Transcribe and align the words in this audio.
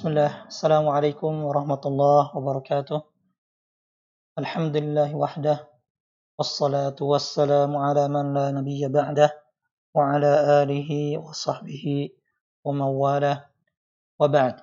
بسم 0.00 0.16
الله. 0.16 0.48
السلام 0.48 0.88
عليكم 0.88 1.32
ورحمة 1.44 1.82
الله 1.84 2.22
وبركاته. 2.32 3.04
الحمد 4.40 4.72
لله 4.80 5.12
وحده 5.12 5.68
والصلاة 6.40 6.96
والسلام 6.96 7.68
على 7.76 8.08
من 8.08 8.32
لا 8.32 8.48
نبي 8.48 8.80
بعده 8.88 9.28
وعلى 9.92 10.32
آله 10.64 11.20
وصحبه 11.20 11.84
ومن 12.64 12.88
وبعد 14.16 14.56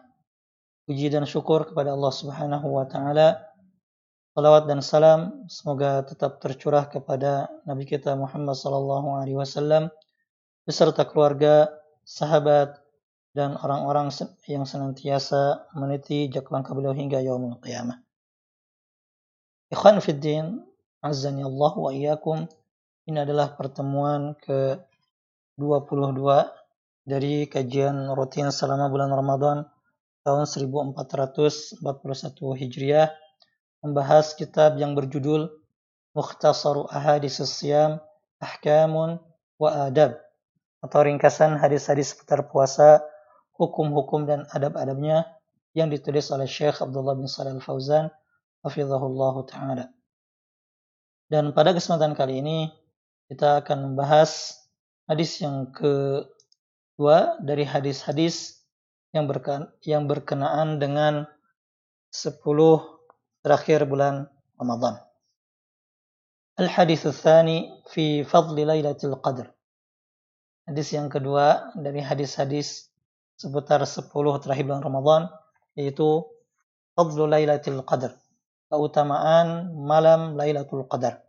وجيدا 0.90 1.22
شكر 1.22 1.70
kepada 1.70 1.86
الله 1.94 2.12
سبحانه 2.18 2.64
وتعالى 2.66 3.28
Salawat 4.34 4.66
dan 4.66 4.82
salam 4.82 5.46
semoga 5.46 6.02
tetap 6.02 6.42
tercurah 6.42 6.90
kepada 6.90 7.46
Nabi 7.70 7.86
kita 7.86 8.18
Muhammad 8.18 8.58
sallallahu 8.58 9.22
alaihi 9.22 9.38
wasallam 9.38 9.94
beserta 10.66 11.06
keluarga, 11.06 11.70
sahabat, 12.10 12.87
dan 13.38 13.54
orang-orang 13.62 14.10
yang 14.50 14.66
senantiasa 14.66 15.70
meniti 15.78 16.26
jejak 16.26 16.50
langkah 16.50 16.74
beliau 16.74 16.98
hingga 16.98 17.22
yaumul 17.22 17.62
qiyamah. 17.62 18.02
Ikhwan 19.70 20.02
fiddin, 20.02 20.66
azani 21.06 21.46
Allah 21.46 21.74
wa 21.78 21.94
iyyakum. 21.94 22.50
Ini 23.06 23.30
adalah 23.30 23.54
pertemuan 23.54 24.34
ke 24.42 24.82
22 25.62 26.18
dari 27.06 27.46
kajian 27.46 28.10
rutin 28.18 28.50
selama 28.50 28.90
bulan 28.90 29.14
Ramadan 29.14 29.70
tahun 30.26 30.44
1441 30.44 31.80
Hijriah 32.58 33.14
membahas 33.86 34.34
kitab 34.34 34.76
yang 34.82 34.98
berjudul 34.98 35.48
Mukhtasaru 36.18 36.90
Ahadis 36.90 37.40
Siyam 37.46 38.02
Ahkamun 38.42 39.22
wa 39.62 39.88
Adab 39.88 40.18
atau 40.82 41.00
ringkasan 41.02 41.58
hadis-hadis 41.58 42.14
seputar 42.14 42.46
puasa, 42.48 43.02
hukum-hukum 43.58 44.30
dan 44.30 44.46
adab-adabnya 44.54 45.26
yang 45.74 45.90
ditulis 45.90 46.30
oleh 46.34 46.46
Syekh 46.46 46.82
Abdullah 46.82 47.18
bin 47.18 47.30
Salih 47.30 47.58
Al-Fauzan 47.58 48.10
hafizahullah 48.66 49.36
taala. 49.46 49.86
Dan 51.28 51.52
pada 51.52 51.76
kesempatan 51.76 52.16
kali 52.16 52.40
ini 52.40 52.72
kita 53.28 53.62
akan 53.66 53.92
membahas 53.92 54.56
hadis 55.12 55.44
yang 55.44 55.70
kedua 55.76 57.36
dari 57.44 57.68
hadis-hadis 57.68 58.64
yang, 59.12 59.28
berkenaan, 59.28 59.68
yang 59.84 60.08
berkenaan 60.08 60.80
dengan 60.80 61.28
10 62.16 62.40
terakhir 63.44 63.84
bulan 63.84 64.32
Ramadan. 64.56 65.04
Al-hadis 66.58 67.06
tsani 67.06 67.70
fi 67.92 68.26
fadli 68.26 68.66
Lailatul 68.66 69.20
Qadar. 69.22 69.54
Hadis 70.66 70.90
yang 70.92 71.08
kedua 71.08 71.70
dari 71.78 72.02
hadis-hadis 72.02 72.90
seputar 73.38 73.86
10 73.86 74.10
terakhir 74.42 74.66
bulan 74.66 74.84
Ramadan 74.84 75.22
yaitu 75.78 76.26
Fadlu 76.98 77.30
Lailatul 77.30 77.86
Qadar 77.86 78.18
keutamaan 78.68 79.72
malam 79.78 80.34
Lailatul 80.34 80.90
Qadar 80.90 81.22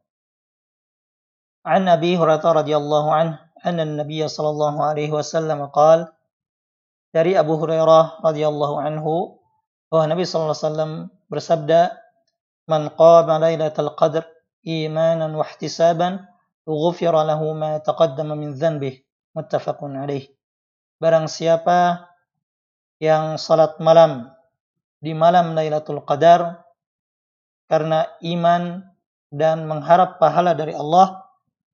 An 1.68 1.84
Abi 1.84 2.16
Hurairah 2.16 2.64
radhiyallahu 2.64 3.08
anhu 3.12 3.36
anna 3.60 3.84
Nabi 3.84 4.24
sallallahu 4.24 4.80
alaihi 4.80 5.12
wasallam 5.12 5.68
qaal 5.68 6.08
dari 7.12 7.36
Abu 7.36 7.60
Hurairah 7.60 8.24
radhiyallahu 8.24 8.80
anhu 8.80 9.36
bahwa 9.92 10.04
Nabi 10.08 10.24
sallallahu 10.24 10.56
alaihi 10.56 10.64
wasallam 10.64 10.92
bersabda 11.28 11.80
man 12.64 12.88
qama 12.96 13.36
Lailatul 13.36 13.92
Qadar 13.92 14.24
imanan 14.64 15.36
wa 15.36 15.44
ihtisaban 15.44 16.24
غفر 16.68 17.14
له 17.24 17.40
ما 17.56 17.80
تقدم 17.80 18.28
من 18.28 18.52
ذنبه 18.52 19.00
متفق 19.34 19.78
عليه 19.80 20.37
Barang 20.98 21.30
siapa 21.30 22.10
yang 22.98 23.38
salat 23.38 23.78
malam 23.78 24.34
di 24.98 25.14
malam 25.14 25.54
Lailatul 25.54 26.02
Qadar 26.02 26.66
karena 27.70 28.10
iman 28.26 28.82
dan 29.30 29.70
mengharap 29.70 30.18
pahala 30.18 30.58
dari 30.58 30.74
Allah, 30.74 31.22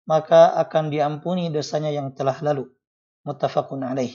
maka 0.04 0.52
akan 0.60 0.92
diampuni 0.92 1.48
dosanya 1.48 1.88
yang 1.88 2.12
telah 2.12 2.36
lalu. 2.44 2.68
Muttafaqun 3.24 3.80
alaih. 3.80 4.12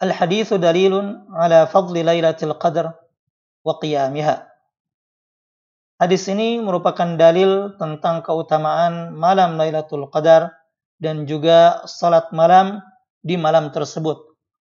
Al-hadithu 0.00 0.56
dalilun 0.56 1.28
ala 1.36 1.68
fadli 1.68 2.00
Lailatul 2.00 2.56
Qadar 2.56 2.96
wa 3.60 3.76
qiyamiha. 3.84 4.48
Hadis 6.00 6.24
ini 6.32 6.56
merupakan 6.56 7.20
dalil 7.20 7.76
tentang 7.76 8.24
keutamaan 8.24 9.12
malam 9.12 9.60
Lailatul 9.60 10.08
Qadar 10.08 10.56
dan 10.96 11.28
juga 11.28 11.84
salat 11.84 12.32
malam 12.32 12.80
di 13.24 13.40
malam 13.40 13.72
tersebut. 13.72 14.20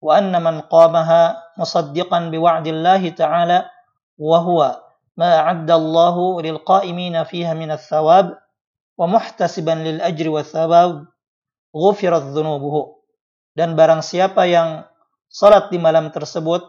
Wa 0.05 0.21
anna 0.21 0.39
man 0.39 0.69
qamaha 0.69 1.57
musaddiqan 1.57 2.29
bi 2.29 2.37
wa'dillahi 2.37 3.17
ta'ala 3.17 3.73
wa 4.21 4.39
huwa 4.45 4.85
ma 5.17 5.49
Allahu 5.49 6.45
lil 6.45 6.61
qa'imina 6.61 7.25
fiha 7.25 7.57
min 7.57 7.73
ats-thawab 7.73 8.37
wa 9.01 9.07
muhtasiban. 9.09 9.81
Dan 13.53 13.69
barang 13.77 14.03
siapa 14.05 14.43
yang 14.49 14.85
salat 15.33 15.73
di 15.73 15.81
malam 15.81 16.13
tersebut 16.13 16.69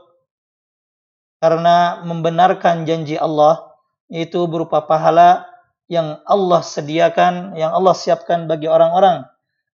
karena 1.43 1.99
membenarkan 2.07 2.87
janji 2.87 3.19
Allah 3.19 3.67
yaitu 4.07 4.47
berupa 4.47 4.83
pahala 4.87 5.43
yang 5.91 6.23
Allah 6.23 6.63
sediakan, 6.63 7.59
yang 7.59 7.75
Allah 7.75 7.91
siapkan 7.91 8.47
bagi 8.47 8.71
orang-orang 8.71 9.27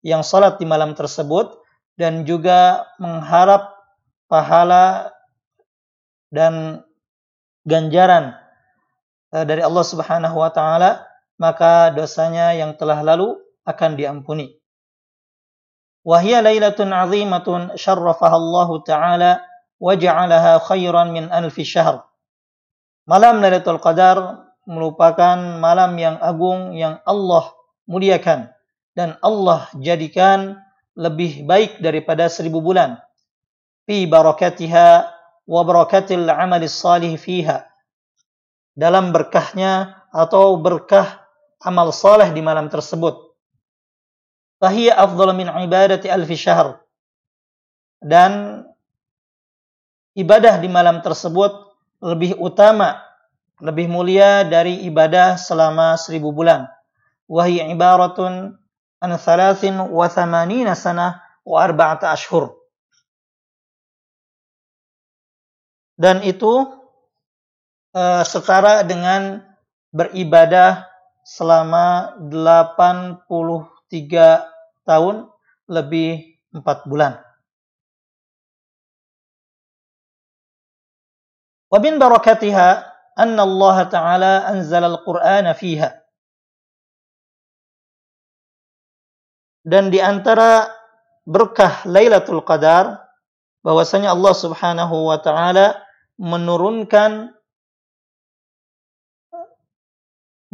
yang 0.06 0.22
salat 0.22 0.62
di 0.62 0.66
malam 0.66 0.94
tersebut 0.94 1.65
dan 1.96 2.28
juga 2.28 2.84
mengharap 3.00 3.72
pahala 4.28 5.10
dan 6.28 6.84
ganjaran 7.64 8.36
eh, 9.32 9.44
dari 9.48 9.64
Allah 9.64 9.84
Subhanahu 9.84 10.36
wa 10.36 10.50
taala, 10.52 11.08
maka 11.40 11.90
dosanya 11.92 12.52
yang 12.52 12.76
telah 12.76 13.00
lalu 13.00 13.36
akan 13.64 13.96
diampuni. 13.96 14.56
Wahia 16.06 16.38
lailatun 16.38 16.94
azimatun 16.94 17.74
syarrafaha 17.74 18.36
Allah 18.38 18.68
taala 18.86 19.30
wa 19.80 19.92
khairan 20.62 21.12
min 21.12 21.24
alfi 21.28 21.66
syahr. 21.66 22.06
Malam 23.06 23.38
Lailatul 23.38 23.78
Qadar 23.78 24.50
merupakan 24.66 25.38
malam 25.62 25.94
yang 25.94 26.18
agung 26.18 26.74
yang 26.74 26.98
Allah 27.06 27.54
muliakan 27.86 28.50
dan 28.98 29.14
Allah 29.22 29.70
jadikan 29.78 30.58
lebih 30.96 31.44
baik 31.44 31.78
daripada 31.84 32.26
seribu 32.26 32.64
bulan. 32.64 32.96
Fi 33.84 34.08
barakatiha 34.08 34.88
wa 35.46 35.60
barakatil 35.62 36.26
amali 36.26 36.66
salih 36.66 37.14
fiha. 37.14 37.68
Dalam 38.72 39.12
berkahnya 39.12 40.04
atau 40.10 40.56
berkah 40.56 41.22
amal 41.60 41.92
saleh 41.92 42.32
di 42.32 42.40
malam 42.40 42.72
tersebut 42.72 43.26
fahiya 44.60 44.96
afdal 44.96 45.36
min 45.36 45.48
ibadati 45.48 46.08
alfi 46.08 46.36
syahr. 46.36 46.80
Dan 48.00 48.64
ibadah 50.16 50.60
di 50.60 50.68
malam 50.68 51.00
tersebut 51.00 51.72
lebih 52.04 52.36
utama, 52.36 53.00
lebih 53.60 53.88
mulia 53.88 54.44
dari 54.44 54.84
ibadah 54.84 55.40
selama 55.40 55.96
seribu 55.96 56.32
bulan. 56.32 56.68
Wahai 57.26 57.64
ibaratun 57.72 58.54
an 59.02 59.16
thalathin 59.20 59.76
wa 59.76 60.06
thamanina 60.08 60.72
sanah 60.72 61.20
wa 61.44 61.58
arba'ata 61.62 62.10
ashhur. 62.12 62.56
Dan 65.96 66.20
itu 66.24 66.52
uh, 67.96 68.22
setara 68.24 68.84
dengan 68.84 69.40
beribadah 69.96 70.84
selama 71.24 72.14
83 72.28 73.24
tiga 73.88 74.44
tahun 74.84 75.32
lebih 75.66 76.36
empat 76.52 76.84
bulan. 76.84 77.18
Wa 81.66 81.82
min 81.82 81.98
barakatiha 81.98 82.68
anna 83.18 83.42
Allah 83.42 83.76
Ta'ala 83.90 84.32
anzala 84.46 84.86
al-Qur'ana 84.92 85.56
fiha. 85.56 86.05
Dan 89.66 89.90
di 89.90 89.98
antara 89.98 90.70
berkah 91.26 91.82
Lailatul 91.90 92.46
Qadar 92.46 93.02
bahwasanya 93.66 94.14
Allah 94.14 94.30
Subhanahu 94.30 95.10
wa 95.10 95.18
taala 95.18 95.74
menurunkan 96.22 97.34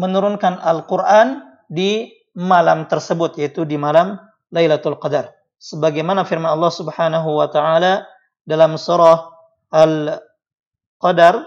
menurunkan 0.00 0.56
Al-Qur'an 0.56 1.44
di 1.68 2.08
malam 2.32 2.88
tersebut 2.88 3.36
yaitu 3.36 3.68
di 3.68 3.76
malam 3.76 4.16
Lailatul 4.48 4.96
Qadar. 4.96 5.36
Sebagaimana 5.60 6.24
firman 6.24 6.48
Allah 6.48 6.72
Subhanahu 6.72 7.36
wa 7.36 7.52
taala 7.52 8.08
dalam 8.48 8.80
surah 8.80 9.28
Al-Qadar 9.68 11.44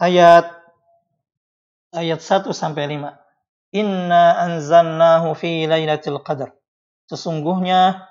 ayat 0.00 0.48
ayat 1.92 2.20
1 2.24 2.48
sampai 2.56 2.88
5. 2.88 3.21
Inna 3.72 4.36
anzalnahu 4.44 5.32
fi 5.32 5.64
Lailatul 5.64 6.20
Qadar. 6.20 6.52
Sesungguhnya 7.08 8.04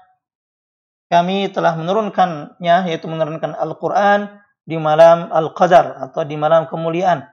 kami 1.14 1.54
telah 1.54 1.78
menurunkannya 1.78 2.90
yaitu 2.90 3.06
menurunkan 3.06 3.54
Al-Qur'an 3.54 4.42
di 4.66 4.82
malam 4.82 5.30
Al-Qadar 5.30 6.10
atau 6.10 6.26
di 6.26 6.34
malam 6.34 6.66
kemuliaan. 6.66 7.26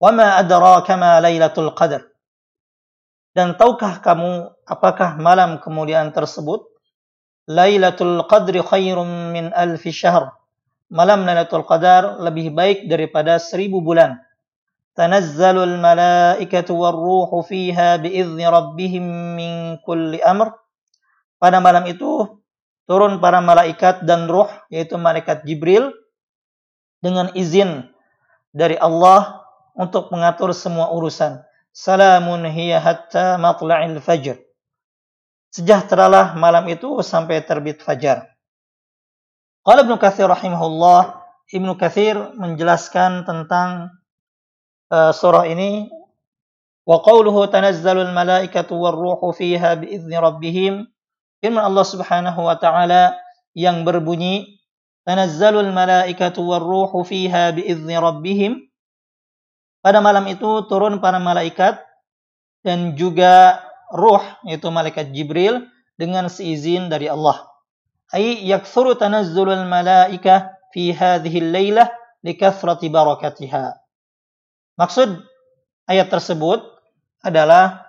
Wa 0.00 0.10
ma 0.12 0.40
adraka 0.40 0.96
ma 0.96 1.20
Lailatul 1.20 1.72
Qadar. 1.76 2.04
Dan 3.34 3.58
tahukah 3.58 3.98
kamu 3.98 4.62
apakah 4.64 5.18
malam 5.18 5.58
kemuliaan 5.58 6.14
tersebut? 6.14 6.64
Lailatul 7.50 8.24
Qadri 8.24 8.64
khairum 8.64 9.34
min 9.36 9.52
alfi 9.52 9.92
syahr. 9.92 10.32
Malam 10.88 11.28
Lailatul 11.28 11.66
Qadar 11.66 12.22
lebih 12.24 12.54
baik 12.56 12.88
daripada 12.88 13.36
seribu 13.36 13.84
bulan. 13.84 14.16
Tanazzalul 14.94 15.74
malaikatu 15.82 16.78
warruhu 16.78 17.42
fiha 17.42 17.98
biizni 17.98 18.46
rabbihim 18.46 19.02
min 19.34 19.52
kulli 19.82 20.22
amr 20.22 20.54
pada 21.42 21.58
malam 21.58 21.82
itu 21.90 22.38
turun 22.86 23.18
para 23.18 23.42
malaikat 23.42 24.06
dan 24.06 24.30
ruh 24.30 24.46
yaitu 24.70 24.94
malaikat 24.94 25.42
Jibril 25.42 25.90
dengan 27.02 27.34
izin 27.34 27.90
dari 28.54 28.78
Allah 28.78 29.42
untuk 29.74 30.14
mengatur 30.14 30.54
semua 30.54 30.94
urusan. 30.94 31.42
Salamun 31.74 32.46
hiya 32.46 32.78
hatta 32.78 33.34
matla'il 33.34 33.98
fajr. 33.98 34.38
Sejahteralah 35.50 36.38
malam 36.38 36.70
itu 36.70 37.02
sampai 37.02 37.42
terbit 37.42 37.82
fajar. 37.82 38.30
Qala 39.66 39.82
Ibnu 39.82 39.98
Katsir 39.98 40.30
rahimahullah, 40.30 41.18
Ibnu 41.50 41.74
Katsir 41.74 42.14
menjelaskan 42.38 43.26
tentang 43.26 43.90
uh, 44.90 45.12
surah 45.12 45.46
ini 45.48 45.88
wa 46.84 47.00
qawluhu 47.00 47.48
tanazzalul 47.48 48.12
malaikatu 48.12 48.76
war 48.76 48.92
ruhu 48.92 49.32
fiha 49.32 49.80
bi 49.80 49.94
idzni 49.94 50.16
rabbihim 50.16 50.84
firman 51.44 51.64
Allah 51.64 51.84
Subhanahu 51.84 52.40
wa 52.44 52.56
taala 52.56 53.16
yang 53.52 53.84
berbunyi 53.84 54.60
tanazzalul 55.04 55.70
malaikatu 55.70 56.40
warruhu 56.40 57.04
fiha 57.04 57.52
biizni 57.52 57.94
rabbihim 57.94 58.58
pada 59.84 60.00
malam 60.00 60.24
itu 60.32 60.64
turun 60.66 60.98
para 61.04 61.20
malaikat 61.20 61.76
dan 62.64 62.96
juga 62.96 63.60
ruh 63.92 64.24
yaitu 64.48 64.72
malaikat 64.72 65.12
Jibril 65.12 65.68
dengan 66.00 66.32
seizin 66.32 66.88
dari 66.88 67.06
Allah. 67.06 67.44
Ay 68.08 68.40
yakthuru 68.48 68.96
tanazzulul 68.96 69.68
malaika 69.68 70.56
fi 70.72 70.96
hadhihi 70.96 71.38
al-lailah 71.44 71.92
likathrati 72.24 72.88
barakatiha. 72.88 73.83
Maksud 74.74 75.22
ayat 75.86 76.10
tersebut 76.10 76.60
adalah 77.22 77.86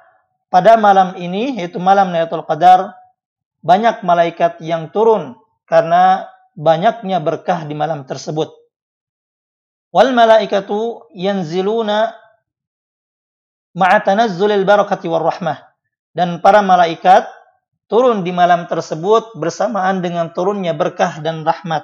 pada 0.53 0.77
malam 0.77 1.17
ini 1.17 1.57
yaitu 1.57 1.81
malam 1.81 2.13
Lailatul 2.13 2.45
Qadar 2.45 2.93
banyak 3.65 4.05
malaikat 4.05 4.61
yang 4.61 4.93
turun 4.93 5.33
karena 5.65 6.29
banyaknya 6.53 7.17
berkah 7.17 7.65
di 7.65 7.73
malam 7.73 8.05
tersebut. 8.05 8.53
Wal 9.89 10.13
malaikatu 10.13 11.09
yanziluna 11.17 12.13
ma'a 13.75 13.97
tanazzulil 14.05 14.63
barakati 14.63 15.09
war 15.09 15.25
rahmah. 15.25 15.59
Dan 16.15 16.39
para 16.39 16.63
malaikat 16.63 17.27
turun 17.91 18.23
di 18.23 18.31
malam 18.31 18.71
tersebut 18.71 19.35
bersamaan 19.35 19.99
dengan 19.99 20.31
turunnya 20.31 20.71
berkah 20.71 21.19
dan 21.19 21.43
rahmat. 21.43 21.83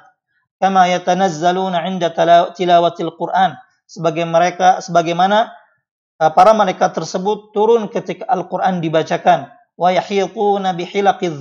Kama 0.62 0.88
yatanazzaluna 0.88 1.84
'inda 1.90 2.14
tilawatil 2.56 3.12
Qur'an. 3.18 3.58
Sebagai 3.92 4.24
mereka 4.24 4.80
sebagaimana 4.80 5.52
uh, 6.24 6.32
para 6.32 6.56
malaikat 6.56 6.96
tersebut 6.96 7.52
turun 7.52 7.92
ketika 7.92 8.24
Al-Qur'an 8.32 8.80
dibacakan. 8.80 9.52
Wa 9.76 9.92
yahituna 9.92 10.72
bihilaqiz 10.72 11.36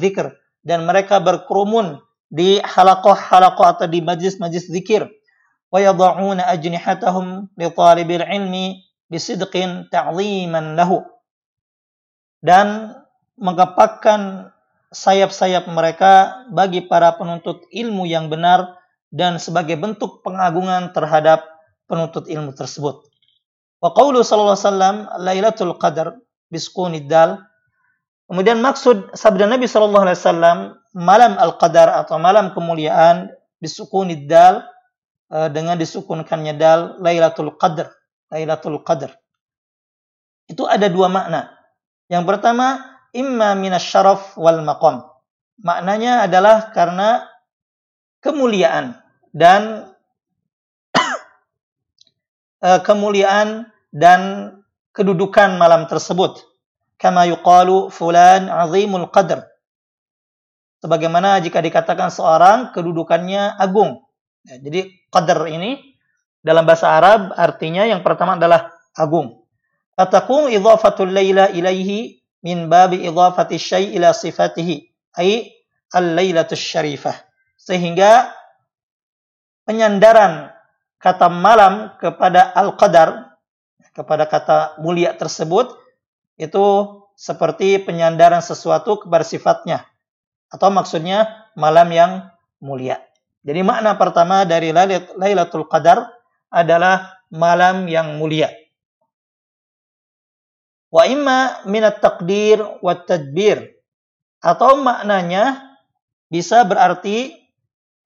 dan 0.67 0.82
mereka 0.82 1.23
berkerumun 1.23 2.02
di 2.26 2.58
halaqah-halaqah 2.58 3.79
atau 3.79 3.87
di 3.87 4.02
majlis-majlis 4.02 4.67
zikir 4.67 5.06
wa 5.70 5.79
yad'una 5.79 6.47
ajnihatahum 6.50 7.47
li 7.55 7.70
talibil 7.70 8.26
ilmi 8.26 8.82
bisidqin 9.06 9.87
ta'ziman 9.91 10.75
lahu. 10.75 11.06
Dan 12.43 12.97
mengepakkan 13.38 14.50
sayap-sayap 14.91 15.70
mereka 15.70 16.44
bagi 16.50 16.82
para 16.82 17.14
penuntut 17.14 17.62
ilmu 17.70 18.11
yang 18.11 18.26
benar 18.26 18.81
dan 19.11 19.38
sebagai 19.43 19.79
bentuk 19.79 20.23
pengagungan 20.23 20.91
terhadap 20.94 21.47
penuntut 21.90 22.31
ilmu 22.31 22.54
tersebut. 22.54 23.02
Wa 23.82 23.90
qawlu 23.90 24.22
sallallahu 24.22 24.54
alaihi 24.54 24.69
wasallam 24.70 24.96
Lailatul 25.19 25.75
Qadar 25.75 26.14
bisqunid 26.46 27.10
dal 27.10 27.50
Kemudian 28.31 28.62
maksud 28.62 29.10
sabda 29.10 29.50
Nabi 29.50 29.66
Shallallahu 29.66 30.06
Alaihi 30.06 30.22
Wasallam 30.22 30.58
malam 30.94 31.34
al-qadar 31.34 31.90
atau 31.98 32.14
malam 32.22 32.54
kemuliaan 32.54 33.26
disukuni 33.58 34.22
dal 34.31 34.62
eh, 35.34 35.50
dengan 35.50 35.75
disukunkannya 35.75 36.54
dal 36.54 37.02
Lailatul 37.02 37.58
Qadar. 37.58 37.90
Lailatul 38.31 38.87
Qadar. 38.87 39.19
Itu 40.46 40.62
ada 40.70 40.87
dua 40.87 41.10
makna. 41.10 41.50
Yang 42.06 42.31
pertama, 42.31 42.78
imma 43.10 43.58
minasyaraf 43.58 44.38
wal 44.38 44.62
maqam. 44.62 45.10
Maknanya 45.66 46.31
adalah 46.31 46.70
karena 46.70 47.26
kemuliaan 48.22 48.94
dan 49.34 49.89
eh, 52.64 52.80
kemuliaan 52.84 53.68
dan 53.90 54.52
kedudukan 54.92 55.58
malam 55.58 55.86
tersebut 55.90 56.50
kama 57.00 57.24
yuqalu 57.32 57.88
fulan 57.88 58.52
azimul 58.52 59.08
qadr. 59.08 59.48
Sebagaimana 60.84 61.40
jika 61.40 61.64
dikatakan 61.64 62.12
seorang 62.12 62.72
kedudukannya 62.76 63.56
agung. 63.56 64.04
Ya, 64.44 64.60
jadi 64.60 64.92
qadr 65.12 65.48
ini 65.48 65.96
dalam 66.40 66.64
bahasa 66.64 66.92
Arab 66.92 67.36
artinya 67.36 67.84
yang 67.84 68.00
pertama 68.00 68.36
adalah 68.36 68.72
agung. 68.96 69.44
Fatakun 69.96 70.48
idhafatul 70.48 71.12
laila 71.12 71.52
ilaihi 71.52 72.24
min 72.40 72.72
babi 72.72 73.04
idhafati 73.04 73.60
syai 73.60 73.92
ila 73.96 74.16
sifatihi. 74.16 74.88
Ay 75.16 75.52
al-lailatus 75.92 76.60
syarifah. 76.60 77.16
Sehingga 77.60 78.32
penyandaran 79.68 80.48
kata 81.00 81.32
malam 81.32 81.97
kepada 81.97 82.52
al-qadar 82.52 83.31
kepada 83.97 84.29
kata 84.29 84.79
mulia 84.79 85.17
tersebut 85.17 85.75
itu 86.38 86.64
seperti 87.19 87.82
penyandaran 87.85 88.41
sesuatu 88.41 89.05
kepada 89.05 89.25
sifatnya. 89.26 89.85
Atau 90.49 90.73
maksudnya 90.73 91.50
malam 91.52 91.93
yang 91.93 92.12
mulia. 92.64 93.00
Jadi 93.44 93.61
makna 93.61 93.97
pertama 93.97 94.45
dari 94.45 94.73
Lailatul 94.73 95.69
Qadar 95.69 96.09
adalah 96.52 97.21
malam 97.33 97.88
yang 97.88 98.16
mulia. 98.16 98.49
Wa 100.90 101.07
imma 101.07 101.64
minat 101.69 102.02
takdir 102.02 102.61
wa 102.83 102.95
tadbir. 102.99 103.78
Atau 104.40 104.80
maknanya 104.80 105.76
bisa 106.33 106.64
berarti 106.64 107.37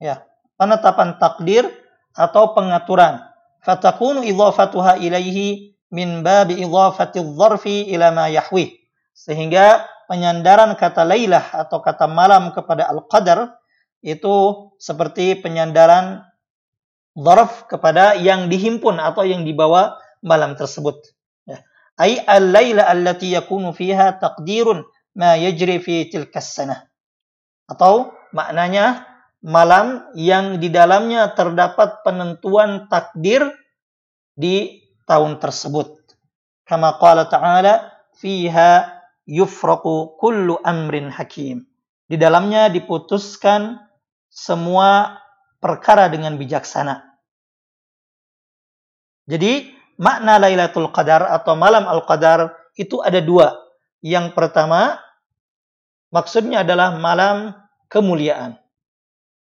ya 0.02 0.26
penetapan 0.58 1.16
takdir 1.22 1.70
atau 2.14 2.54
pengaturan. 2.54 3.20
Fatakunu 3.60 4.22
idhafatuha 4.22 5.02
ilaihi 5.02 5.74
min 5.90 6.22
babi 6.22 6.62
idhafati 6.62 7.20
dzarfi 7.20 7.90
ila 7.92 8.14
ma 8.14 8.26
yahwi. 8.30 8.72
Sehingga 9.14 9.86
penyandaran 10.06 10.78
kata 10.78 11.02
lailah 11.02 11.54
atau 11.54 11.82
kata 11.82 12.06
malam 12.06 12.54
kepada 12.54 12.86
al-qadar 12.90 13.58
itu 14.04 14.68
seperti 14.78 15.40
penyandaran 15.40 16.22
dzarf 17.16 17.70
kepada 17.70 18.18
yang 18.18 18.50
dihimpun 18.50 19.00
atau 19.00 19.24
yang 19.24 19.46
dibawa 19.46 19.96
malam 20.20 20.58
tersebut. 20.58 20.98
Ya. 21.48 21.62
Ai 21.96 22.20
al-laila 22.20 22.84
allati 22.84 23.32
yakunu 23.32 23.72
fiha 23.72 24.18
taqdirun 24.18 24.84
ma 25.16 25.38
yajri 25.38 25.80
fi 25.80 26.10
tilka 26.10 26.42
sanah. 26.42 26.84
Atau 27.64 28.12
maknanya 28.34 29.13
malam 29.44 30.08
yang 30.16 30.56
di 30.56 30.72
dalamnya 30.72 31.36
terdapat 31.36 32.00
penentuan 32.00 32.88
takdir 32.88 33.44
di 34.32 34.80
tahun 35.04 35.36
tersebut. 35.36 36.00
Kama 36.64 36.96
qala 36.96 37.28
ta'ala 37.28 37.92
fiha 38.16 38.88
yufraqu 39.28 40.16
kullu 40.16 40.56
amrin 40.64 41.12
hakim. 41.12 41.68
Di 42.08 42.16
dalamnya 42.16 42.72
diputuskan 42.72 43.84
semua 44.32 45.20
perkara 45.60 46.08
dengan 46.08 46.40
bijaksana. 46.40 47.04
Jadi 49.28 49.72
makna 50.00 50.40
Lailatul 50.40 50.88
Qadar 50.88 51.28
atau 51.28 51.52
malam 51.56 51.84
Al-Qadar 51.84 52.52
itu 52.80 53.00
ada 53.04 53.20
dua. 53.20 53.52
Yang 54.04 54.36
pertama 54.36 55.00
maksudnya 56.12 56.64
adalah 56.64 56.96
malam 56.96 57.56
kemuliaan. 57.88 58.63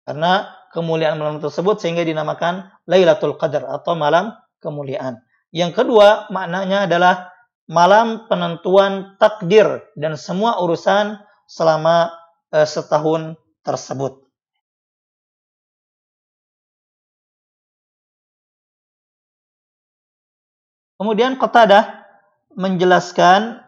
Karena 0.04 0.52
kemuliaan 0.76 1.16
malam 1.16 1.40
tersebut 1.40 1.80
sehingga 1.80 2.04
dinamakan 2.04 2.68
Lailatul 2.90 3.40
Qadar 3.40 3.64
atau 3.70 3.96
malam 3.96 4.36
kemuliaan. 4.60 5.24
Yang 5.54 5.86
kedua, 5.86 6.28
maknanya 6.34 6.90
adalah 6.90 7.32
malam 7.70 8.28
penentuan 8.28 9.16
takdir 9.22 9.86
dan 9.96 10.20
semua 10.20 10.60
urusan 10.60 11.22
selama 11.48 12.12
uh, 12.52 12.68
setahun 12.68 13.40
tersebut. 13.64 14.20
Kemudian 21.00 21.36
Qatadah 21.36 22.04
menjelaskan 22.56 23.60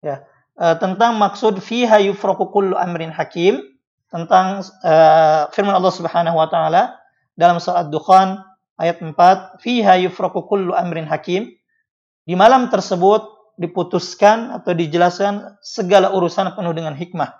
ya, 0.00 0.24
uh, 0.56 0.76
tentang 0.76 1.16
maksud 1.16 1.60
fiha 1.60 2.00
yufraqu 2.04 2.48
kullu 2.48 2.76
amrin 2.76 3.12
hakim 3.12 3.77
tentang 4.08 4.64
uh, 4.84 5.48
firman 5.52 5.76
Allah 5.76 5.92
Subhanahu 5.92 6.36
wa 6.36 6.48
taala 6.48 6.96
dalam 7.36 7.60
surat 7.60 7.92
Dukhan 7.92 8.40
ayat 8.80 9.04
4 9.04 9.60
fiha 9.60 10.00
yufraqu 10.08 10.48
kullu 10.48 10.72
amrin 10.72 11.04
hakim 11.04 11.52
di 12.24 12.34
malam 12.36 12.72
tersebut 12.72 13.24
diputuskan 13.58 14.54
atau 14.54 14.72
dijelaskan 14.72 15.58
segala 15.60 16.14
urusan 16.14 16.54
penuh 16.54 16.72
dengan 16.72 16.94
hikmah. 16.94 17.34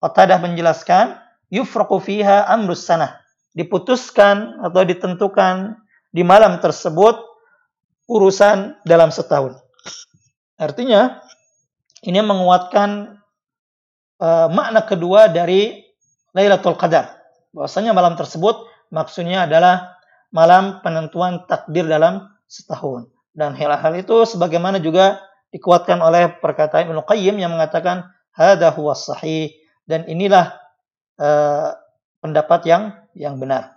Qatadah 0.00 0.40
menjelaskan 0.40 1.18
yufraqu 1.52 2.00
fiha 2.00 2.48
amrus 2.48 2.86
sanah 2.86 3.20
diputuskan 3.54 4.62
atau 4.62 4.86
ditentukan 4.86 5.74
di 6.10 6.22
malam 6.22 6.58
tersebut 6.62 7.18
urusan 8.10 8.78
dalam 8.86 9.10
setahun. 9.14 9.58
Artinya 10.58 11.22
ini 12.02 12.20
menguatkan 12.22 13.20
uh, 14.18 14.48
makna 14.50 14.84
kedua 14.84 15.30
dari 15.30 15.79
Lailatul 16.36 16.78
Qadar. 16.78 17.18
Bahwasanya 17.50 17.90
malam 17.90 18.14
tersebut 18.14 18.66
maksudnya 18.94 19.46
adalah 19.50 19.98
malam 20.30 20.78
penentuan 20.82 21.46
takdir 21.50 21.86
dalam 21.86 22.30
setahun. 22.46 23.10
Dan 23.34 23.54
hal-hal 23.54 23.94
itu 23.98 24.26
sebagaimana 24.26 24.82
juga 24.82 25.22
dikuatkan 25.50 25.98
oleh 25.98 26.30
perkataan 26.38 26.90
Ibnu 26.90 27.02
Qayyim 27.06 27.38
yang 27.38 27.54
mengatakan 27.54 28.06
hada 28.34 28.70
huwa 28.74 28.94
sahih 28.94 29.50
dan 29.86 30.06
inilah 30.06 30.54
uh, 31.18 31.74
pendapat 32.22 32.60
yang 32.66 32.82
yang 33.18 33.38
benar. 33.42 33.74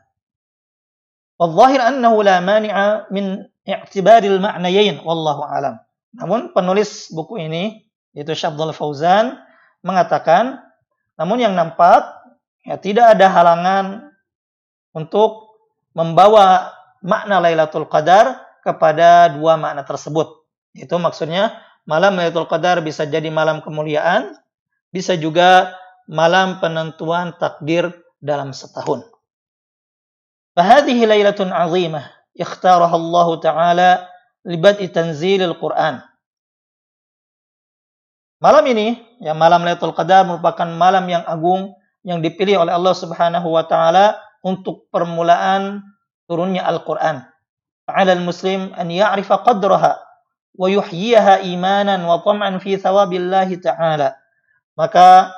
Wadzahir 1.42 1.82
annahu 1.82 2.22
la 2.22 2.38
mani'a 2.40 3.10
min 3.10 3.50
i'tibaril 3.66 4.38
ma'nayain 4.38 5.02
wallahu 5.02 5.42
alam. 5.42 5.82
Namun 6.14 6.54
penulis 6.54 7.10
buku 7.10 7.42
ini 7.42 7.82
yaitu 8.14 8.38
Syabdul 8.38 8.72
Fauzan 8.78 9.42
mengatakan 9.82 10.62
namun 11.18 11.42
yang 11.42 11.58
nampak 11.58 12.23
ya, 12.63 12.75
tidak 12.79 13.20
ada 13.20 13.27
halangan 13.29 13.86
untuk 14.96 15.55
membawa 15.93 16.74
makna 17.03 17.39
Lailatul 17.43 17.86
Qadar 17.88 18.41
kepada 18.63 19.32
dua 19.36 19.60
makna 19.60 19.84
tersebut. 19.84 20.43
Itu 20.74 20.98
maksudnya 20.98 21.60
malam 21.86 22.17
Lailatul 22.17 22.50
Qadar 22.50 22.82
bisa 22.82 23.05
jadi 23.05 23.27
malam 23.29 23.62
kemuliaan, 23.62 24.34
bisa 24.89 25.13
juga 25.20 25.75
malam 26.10 26.60
penentuan 26.60 27.36
takdir 27.38 27.91
dalam 28.24 28.55
setahun. 28.55 29.08
Fahadihi 30.53 31.10
lailatun 31.10 31.50
azimah 31.50 32.13
ikhtaraha 32.38 32.93
Allah 32.93 33.27
Ta'ala 33.41 33.89
libad'i 34.46 34.89
tanzilil 34.91 35.58
Qur'an. 35.58 36.03
Malam 38.43 38.65
ini, 38.75 39.00
ya 39.24 39.32
malam 39.32 39.63
Lailatul 39.63 39.96
Qadar 39.96 40.27
merupakan 40.27 40.67
malam 40.67 41.08
yang 41.08 41.24
agung 41.24 41.72
yang 42.04 42.20
dipilih 42.20 42.68
oleh 42.68 42.76
Allah 42.76 42.96
Subhanahu 42.96 43.48
wa 43.48 43.64
taala 43.68 44.20
untuk 44.44 44.92
permulaan 44.92 45.84
turunnya 46.28 46.68
Al-Qur'an. 46.68 47.24
Fa'ala 47.84 48.16
al-muslim 48.16 48.72
an 48.76 48.88
ya'rifa 48.88 49.44
qadraha 49.44 50.00
wa 50.56 50.68
yuhyiha 50.70 51.44
imanan 51.48 52.04
wa 52.04 52.20
tam'an 52.24 52.60
fi 52.60 52.80
thawabillahi 52.80 53.60
ta'ala. 53.60 54.16
Maka 54.76 55.32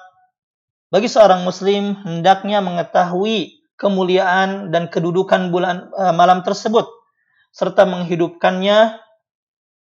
bagi 0.89 1.09
seorang 1.09 1.41
muslim 1.45 1.97
hendaknya 2.05 2.61
mengetahui 2.61 3.65
kemuliaan 3.75 4.71
dan 4.71 4.87
kedudukan 4.87 5.51
bulan 5.51 5.91
uh, 5.95 6.15
malam 6.15 6.41
tersebut 6.45 6.87
serta 7.51 7.83
menghidupkannya 7.87 8.99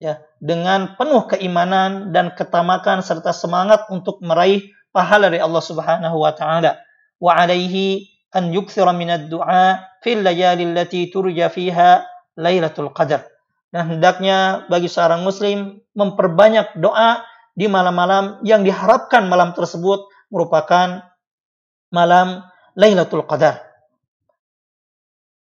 ya 0.01 0.13
dengan 0.41 0.97
penuh 0.97 1.27
keimanan 1.29 2.15
dan 2.15 2.33
ketamakan 2.33 3.05
serta 3.05 3.35
semangat 3.35 3.85
untuk 3.93 4.17
meraih 4.23 4.65
pahala 4.91 5.31
dari 5.31 5.43
Allah 5.43 5.63
Subhanahu 5.63 6.15
wa 6.19 6.31
taala 6.35 6.79
wa 7.17 7.31
alaihi 7.35 8.07
an 8.35 8.51
yukthira 8.51 8.91
min 8.95 9.11
ad-du'a 9.11 9.99
fil 10.03 10.23
layali 10.23 10.67
allati 10.67 11.11
turja 11.11 11.51
fiha 11.51 12.03
lailatul 12.39 12.91
qadar 12.95 13.27
dan 13.71 13.87
hendaknya 13.87 14.67
bagi 14.67 14.91
seorang 14.91 15.23
muslim 15.23 15.79
memperbanyak 15.95 16.75
doa 16.79 17.23
di 17.55 17.67
malam-malam 17.71 18.43
yang 18.43 18.63
diharapkan 18.63 19.27
malam 19.27 19.55
tersebut 19.55 20.07
merupakan 20.31 21.03
malam 21.91 22.43
Lailatul 22.75 23.27
Qadar. 23.27 23.59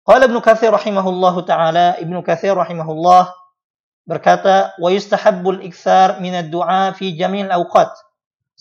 Qala 0.01 0.25
Ibnu 0.25 0.41
Katsir 0.41 0.73
rahimahullahu 0.73 1.45
taala, 1.45 2.01
Ibnu 2.01 2.25
Katsir 2.25 2.57
rahimahullah 2.57 3.29
berkata, 4.09 4.73
"Wa 4.81 4.89
yustahabbul 4.89 5.61
iktsar 5.61 6.17
min 6.17 6.33
ad-du'a 6.33 6.97
fi 6.97 7.13
jamil 7.13 7.53
awqat." 7.53 7.93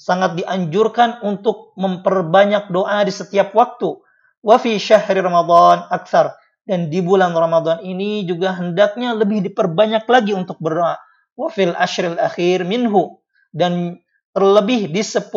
Sangat 0.01 0.41
dianjurkan 0.41 1.21
untuk 1.21 1.77
memperbanyak 1.77 2.73
doa 2.73 3.05
di 3.05 3.13
setiap 3.13 3.53
waktu. 3.53 4.01
Wa 4.41 4.57
fi 4.57 4.81
syahri 4.81 5.21
Ramadan 5.21 5.85
aktsar 5.93 6.33
dan 6.65 6.89
di 6.89 7.05
bulan 7.05 7.37
Ramadan 7.37 7.85
ini 7.85 8.25
juga 8.25 8.57
hendaknya 8.57 9.13
lebih 9.13 9.45
diperbanyak 9.45 10.09
lagi 10.09 10.33
untuk 10.33 10.57
berdoa. 10.57 10.97
Wa 11.37 11.53
fil 11.53 11.77
ashril 11.77 12.17
akhir 12.17 12.65
minhu 12.65 13.21
dan 13.53 14.01
terlebih 14.33 14.89
di 14.89 15.05
10 15.05 15.29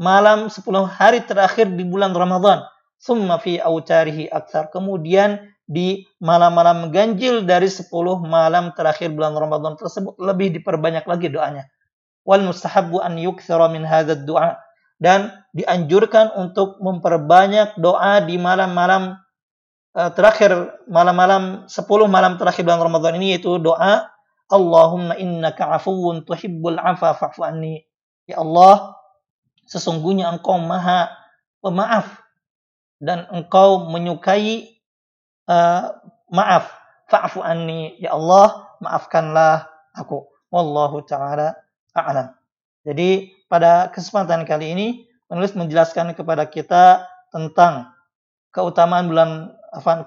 malam 0.00 0.48
10 0.48 0.64
hari 0.88 1.20
terakhir 1.20 1.68
di 1.68 1.84
bulan 1.84 2.16
Ramadan 2.16 2.64
summa 2.96 3.36
fi 3.36 3.60
autarihi 3.60 4.32
aktsar. 4.32 4.72
Kemudian 4.72 5.40
di 5.68 6.08
malam-malam 6.24 6.88
ganjil 6.88 7.44
dari 7.44 7.68
10 7.68 7.88
malam 8.24 8.72
terakhir 8.72 9.12
bulan 9.12 9.36
Ramadan 9.36 9.76
tersebut 9.76 10.16
lebih 10.16 10.56
diperbanyak 10.56 11.04
lagi 11.04 11.28
doanya. 11.28 11.68
Wal 12.30 12.46
mustahabbu 12.46 13.02
an 13.02 13.18
yukthira 13.18 13.66
min 13.66 13.82
hadzal 13.82 14.22
du'a 14.22 14.54
dan 15.02 15.34
dianjurkan 15.50 16.30
untuk 16.38 16.78
memperbanyak 16.78 17.74
doa 17.82 18.22
di 18.22 18.38
malam-malam 18.38 19.18
uh, 19.98 20.10
terakhir 20.14 20.78
malam-malam 20.86 21.66
10 21.66 21.74
malam 22.06 22.38
terakhir 22.38 22.62
bulan 22.62 22.86
Ramadan 22.86 23.18
ini 23.18 23.34
yaitu 23.34 23.58
doa 23.58 24.06
Allahumma 24.46 25.18
innaka 25.18 25.74
afuwun 25.74 26.22
tuhibbul 26.22 26.78
afa 26.78 27.18
fa'fu 27.18 27.42
anni. 27.46 27.86
Ya 28.26 28.42
Allah, 28.42 28.98
sesungguhnya 29.66 30.30
Engkau 30.30 30.58
Maha 30.58 31.10
Pemaaf 31.62 32.18
dan 33.04 33.28
engkau 33.28 33.90
menyukai 33.92 34.80
uh, 35.44 35.92
maaf 36.32 36.72
fa'fu 37.12 37.44
anni. 37.44 38.00
Ya 38.00 38.16
Allah 38.16 38.70
maafkanlah 38.80 39.68
aku. 39.92 40.24
Wallahu 40.50 41.04
taala 41.06 41.54
a'lam 42.06 42.28
jadi 42.86 43.30
pada 43.50 43.92
kesempatan 43.92 44.48
kali 44.48 44.72
ini 44.72 44.88
penulis 45.26 45.52
menjelaskan 45.54 46.16
kepada 46.16 46.48
kita 46.48 47.04
tentang 47.30 47.92
keutamaan 48.50 49.06
bulan 49.06 49.30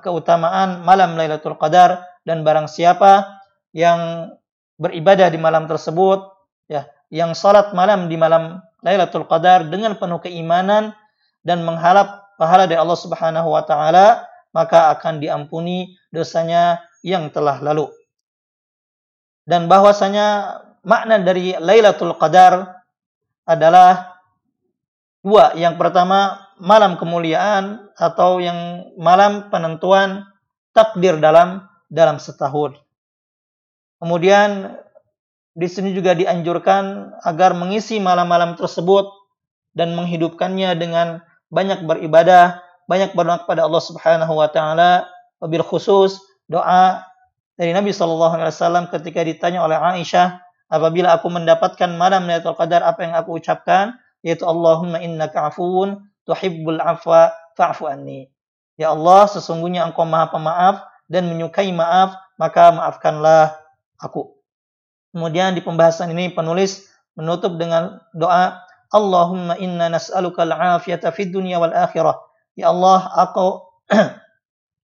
keutamaan 0.03 0.83
malam 0.83 1.15
Lailatul 1.15 1.55
Qadar 1.55 2.03
dan 2.27 2.43
barang 2.43 2.67
siapa 2.67 3.39
yang 3.71 4.31
beribadah 4.75 5.31
di 5.31 5.39
malam 5.39 5.69
tersebut 5.69 6.27
ya 6.67 6.88
yang 7.13 7.38
salat 7.38 7.71
malam 7.71 8.12
di 8.12 8.17
malam 8.19 8.59
Lailatul 8.83 9.23
Qadar 9.29 9.71
dengan 9.71 9.95
penuh 9.95 10.19
keimanan 10.19 10.91
dan 11.45 11.63
mengharap 11.63 12.23
pahala 12.39 12.65
dari 12.65 12.79
Allah 12.79 13.00
Subhanahu 13.00 13.47
wa 13.51 13.63
taala, 13.63 14.27
maka 14.51 14.91
akan 14.95 15.23
diampuni 15.23 15.95
dosanya 16.09 16.83
yang 17.03 17.29
telah 17.31 17.59
lalu. 17.63 17.88
Dan 19.43 19.67
bahwasanya 19.67 20.59
makna 20.83 21.19
dari 21.19 21.55
Lailatul 21.57 22.15
Qadar 22.19 22.83
adalah 23.47 24.19
dua. 25.23 25.55
Yang 25.55 25.79
pertama, 25.79 26.43
malam 26.59 26.99
kemuliaan 26.99 27.91
atau 27.97 28.39
yang 28.43 28.91
malam 28.99 29.49
penentuan 29.49 30.27
takdir 30.75 31.17
dalam 31.17 31.65
dalam 31.87 32.19
setahun. 32.19 32.77
Kemudian 34.03 34.75
di 35.53 35.67
sini 35.69 35.93
juga 35.93 36.17
dianjurkan 36.17 37.13
agar 37.23 37.53
mengisi 37.53 38.01
malam-malam 38.01 38.57
tersebut 38.57 39.05
dan 39.77 39.93
menghidupkannya 39.93 40.73
dengan 40.75 41.21
banyak 41.53 41.85
beribadah, 41.85 42.59
banyak 42.89 43.13
berdoa 43.13 43.45
kepada 43.45 43.69
Allah 43.69 43.83
Subhanahu 43.85 44.33
wa 44.33 44.49
taala, 44.49 45.07
wabil 45.37 45.61
khusus 45.61 46.17
doa 46.49 47.05
dari 47.53 47.71
Nabi 47.71 47.93
sallallahu 47.93 48.33
alaihi 48.33 48.49
wasallam 48.49 48.89
ketika 48.89 49.21
ditanya 49.21 49.61
oleh 49.61 49.77
Aisyah, 49.77 50.41
apabila 50.73 51.13
aku 51.13 51.29
mendapatkan 51.29 51.93
malam 51.93 52.25
Lailatul 52.25 52.57
Qadar 52.57 52.81
apa 52.81 53.05
yang 53.05 53.13
aku 53.13 53.37
ucapkan? 53.37 53.93
Yaitu 54.25 54.41
Allahumma 54.49 54.97
innaka 54.97 55.53
afuwun 55.53 56.01
tuhibbul 56.25 56.81
afwa 56.81 57.29
fa'fu 57.53 57.85
anni. 57.85 58.33
Ya 58.73 58.89
Allah, 58.89 59.29
sesungguhnya 59.29 59.85
Engkau 59.85 60.09
Maha 60.09 60.33
Pemaaf 60.33 60.75
dan 61.05 61.29
menyukai 61.29 61.69
maaf, 61.69 62.17
maka 62.41 62.73
maafkanlah 62.73 63.53
aku. 64.01 64.33
Kemudian 65.13 65.53
di 65.53 65.61
pembahasan 65.61 66.09
ini 66.09 66.33
penulis 66.33 66.89
menutup 67.13 67.53
dengan 67.61 68.01
doa 68.17 68.57
Allahumma 68.89 69.61
inna 69.61 69.93
nas'aluka 69.93 70.41
al-afiyata 70.41 71.13
fid 71.13 71.29
dunya 71.29 71.61
wal 71.61 71.69
akhirah. 71.69 72.17
Ya 72.57 72.73
Allah, 72.73 73.05
aku 73.13 73.69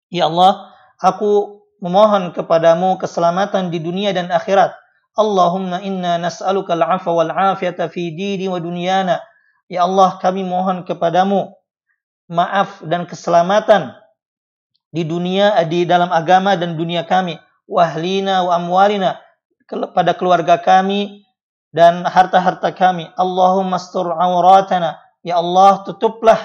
Ya 0.09 0.25
Allah, 0.29 0.73
aku 1.01 1.61
memohon 1.85 2.33
kepadamu 2.33 2.97
keselamatan 2.97 3.69
di 3.69 3.79
dunia 3.79 4.17
dan 4.17 4.33
akhirat. 4.33 4.73
Allahumma 5.17 5.81
inna 5.81 6.21
nas'aluka 6.21 6.77
al-'afwa 6.77 7.25
wal 7.25 7.33
'afiyata 7.33 7.89
fi 7.89 8.13
dini 8.13 8.51
wa 8.51 8.61
dunyana. 8.61 9.23
Ya 9.69 9.85
Allah, 9.85 10.17
kami 10.21 10.45
mohon 10.45 10.85
kepadamu 10.85 11.53
maaf 12.29 12.85
dan 12.85 13.09
keselamatan 13.09 13.97
di 14.93 15.05
dunia 15.05 15.57
di 15.69 15.85
dalam 15.85 16.09
agama 16.13 16.57
dan 16.57 16.77
dunia 16.77 17.05
kami. 17.05 17.37
Wahlina 17.69 18.49
wa 18.49 18.57
amwalina 18.57 19.21
pada 19.69 20.17
keluarga 20.17 20.57
kami 20.57 21.29
dan 21.73 22.05
harta-harta 22.09 22.73
kami. 22.73 23.13
Allahumma 23.17 23.77
astur 23.77 24.09
auratana. 24.13 24.97
Ya 25.21 25.37
Allah, 25.37 25.85
tutuplah 25.85 26.41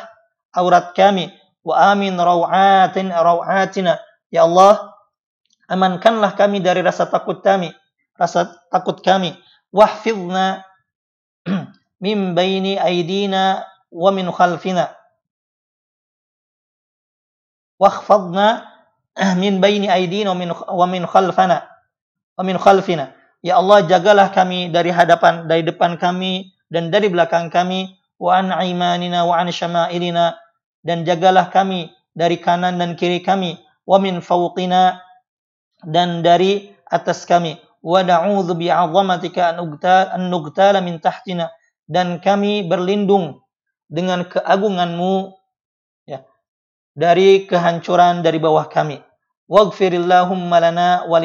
aurat 0.52 0.92
kami. 0.92 1.32
Wa 1.64 1.96
amin 1.96 2.20
rawatin 2.20 3.08
rawatina. 3.08 4.04
Ya 4.28 4.44
Allah, 4.44 4.92
amankanlah 5.72 6.36
kami 6.36 6.60
dari 6.60 6.84
rasa 6.84 7.08
takut 7.08 7.40
kami. 7.40 7.72
Rasa 8.18 8.54
takut 8.70 9.02
kami. 9.02 9.34
Wahfidna 9.74 10.62
min 12.04 12.38
baini 12.38 12.78
aidina 12.78 13.66
wa 13.90 14.10
min 14.14 14.30
khalfina. 14.30 14.94
Wahfadna 17.82 18.70
min 19.42 19.58
baini 19.58 19.90
aidina 19.90 20.34
wa 20.34 20.86
min, 20.86 21.04
khalfana. 21.10 21.66
Wa 22.38 22.44
min 22.46 22.58
khalfina. 22.58 23.14
Ya 23.44 23.60
Allah 23.60 23.84
jagalah 23.84 24.32
kami 24.32 24.72
dari 24.72 24.94
hadapan, 24.94 25.52
dari 25.52 25.68
depan 25.68 26.00
kami 26.00 26.54
dan 26.72 26.94
dari 26.94 27.10
belakang 27.10 27.52
kami. 27.52 27.98
Wa 28.22 28.40
an 28.40 28.56
imanina 28.56 29.28
wa 29.28 29.36
an 29.36 29.52
syama'ilina 29.52 30.38
dan 30.86 31.04
jagalah 31.04 31.52
kami 31.52 31.92
dari 32.16 32.40
kanan 32.40 32.80
dan 32.80 32.96
kiri 32.96 33.20
kami. 33.20 33.60
Wa 33.84 34.00
min 34.00 34.24
fawqina 34.24 35.02
dan 35.84 36.24
dari 36.24 36.72
atas 36.88 37.28
kami. 37.28 37.60
Wa 37.84 38.00
na'udzu 38.00 38.56
bi'azamatika 38.56 39.60
min 40.80 41.04
tahtina 41.04 41.52
dan 41.84 42.24
kami 42.24 42.64
berlindung 42.64 43.44
dengan 43.92 44.24
keagunganmu 44.24 45.36
ya 46.08 46.24
dari 46.96 47.44
kehancuran 47.44 48.24
dari 48.24 48.40
bawah 48.40 48.72
kami. 48.72 49.04
Waghfirillahumma 49.52 50.58
lana 50.64 50.90
wa 51.04 51.20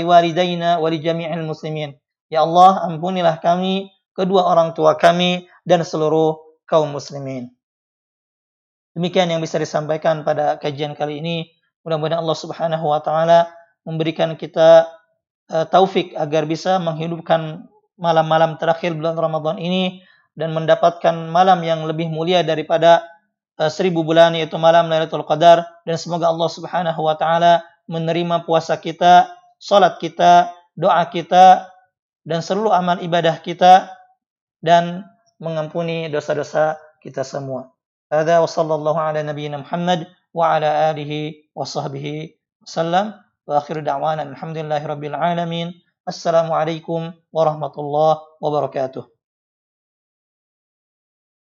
muslimin. 1.47 1.95
Ya 2.29 2.45
Allah, 2.45 2.85
ampunilah 2.91 3.41
kami, 3.41 3.89
kedua 4.13 4.45
orang 4.45 4.75
tua 4.75 4.99
kami, 4.99 5.49
dan 5.65 5.81
seluruh 5.87 6.37
kaum 6.69 6.93
muslimin. 6.93 7.49
Demikian 8.93 9.31
yang 9.31 9.41
bisa 9.41 9.57
disampaikan 9.57 10.27
pada 10.27 10.59
kajian 10.59 10.99
kali 10.99 11.23
ini. 11.23 11.55
Mudah-mudahan 11.87 12.21
Allah 12.21 12.35
Subhanahu 12.37 12.85
wa 12.91 13.01
taala 13.01 13.49
memberikan 13.87 14.35
kita 14.35 14.91
uh, 15.53 15.67
taufik 15.69 16.15
agar 16.15 16.45
bisa 16.45 16.77
menghidupkan 16.81 17.67
malam-malam 17.99 18.57
terakhir 18.57 18.95
bulan 18.95 19.19
Ramadan 19.19 19.57
ini 19.59 20.01
dan 20.39 20.55
mendapatkan 20.55 21.29
malam 21.29 21.61
yang 21.67 21.83
lebih 21.85 22.07
mulia 22.07 22.47
daripada 22.47 23.03
uh, 23.59 23.67
seribu 23.67 24.07
bulan 24.07 24.39
yaitu 24.39 24.55
malam 24.57 24.87
Lailatul 24.87 25.27
Qadar 25.27 25.67
dan 25.83 25.97
semoga 25.99 26.31
Allah 26.31 26.49
Subhanahu 26.49 27.01
wa 27.03 27.19
taala 27.19 27.67
menerima 27.91 28.45
puasa 28.45 28.79
kita, 28.79 29.33
salat 29.59 29.99
kita, 29.99 30.53
doa 30.79 31.03
kita 31.11 31.67
dan 32.23 32.45
seluruh 32.45 32.71
amal 32.71 33.01
ibadah 33.01 33.41
kita 33.41 33.91
dan 34.61 35.09
mengampuni 35.41 36.07
dosa-dosa 36.13 36.79
kita 37.01 37.25
semua. 37.25 37.73
Hadza 38.13 38.41
wa 38.41 38.49
sallallahu 38.49 38.99
ala 38.99 39.21
nabiyyina 39.25 39.65
Muhammad 39.65 40.09
wa 40.33 40.55
ala 40.55 40.93
alihi 40.93 41.51
wa 41.57 41.65
sahbihi 41.65 42.37
wasallam 42.65 43.17
wa 43.49 43.65
akhiru 43.65 43.81
da'wana 43.81 44.29
alhamdulillahi 44.29 44.85
rabbil 44.85 45.17
alamin. 45.17 45.73
Assalamualaikum 46.05 47.17
warahmatullahi 47.33 48.21
wabarakatuh. 48.45 49.18